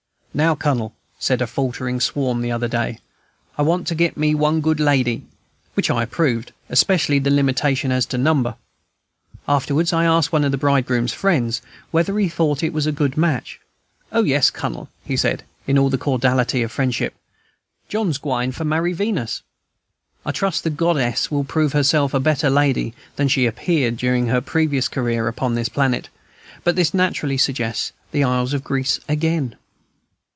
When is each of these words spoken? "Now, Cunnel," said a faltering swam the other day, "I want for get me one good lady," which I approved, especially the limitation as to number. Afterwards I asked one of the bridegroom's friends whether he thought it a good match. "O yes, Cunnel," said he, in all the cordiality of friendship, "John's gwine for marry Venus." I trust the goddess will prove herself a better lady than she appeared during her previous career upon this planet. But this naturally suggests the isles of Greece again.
"Now, 0.33 0.55
Cunnel," 0.55 0.95
said 1.19 1.41
a 1.41 1.45
faltering 1.45 1.99
swam 1.99 2.39
the 2.39 2.53
other 2.53 2.69
day, 2.69 2.99
"I 3.57 3.63
want 3.63 3.89
for 3.89 3.95
get 3.95 4.15
me 4.15 4.33
one 4.33 4.61
good 4.61 4.79
lady," 4.79 5.25
which 5.73 5.89
I 5.91 6.03
approved, 6.03 6.53
especially 6.69 7.19
the 7.19 7.29
limitation 7.29 7.91
as 7.91 8.05
to 8.07 8.17
number. 8.17 8.55
Afterwards 9.45 9.91
I 9.91 10.05
asked 10.05 10.31
one 10.31 10.45
of 10.45 10.51
the 10.51 10.57
bridegroom's 10.57 11.11
friends 11.11 11.61
whether 11.91 12.17
he 12.17 12.29
thought 12.29 12.63
it 12.63 12.73
a 12.87 12.93
good 12.93 13.17
match. 13.17 13.59
"O 14.13 14.23
yes, 14.23 14.49
Cunnel," 14.49 14.87
said 15.17 15.43
he, 15.65 15.71
in 15.71 15.77
all 15.77 15.89
the 15.89 15.97
cordiality 15.97 16.61
of 16.63 16.71
friendship, 16.71 17.13
"John's 17.89 18.17
gwine 18.17 18.53
for 18.53 18.63
marry 18.63 18.93
Venus." 18.93 19.41
I 20.25 20.31
trust 20.31 20.63
the 20.63 20.69
goddess 20.69 21.29
will 21.29 21.43
prove 21.43 21.73
herself 21.73 22.13
a 22.13 22.21
better 22.21 22.49
lady 22.49 22.93
than 23.17 23.27
she 23.27 23.45
appeared 23.47 23.97
during 23.97 24.27
her 24.27 24.39
previous 24.39 24.87
career 24.87 25.27
upon 25.27 25.55
this 25.55 25.67
planet. 25.67 26.07
But 26.63 26.77
this 26.77 26.93
naturally 26.93 27.37
suggests 27.37 27.91
the 28.13 28.23
isles 28.23 28.53
of 28.53 28.63
Greece 28.63 28.97
again. 29.09 29.57